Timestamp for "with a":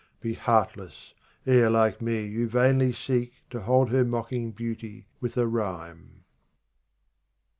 5.19-5.45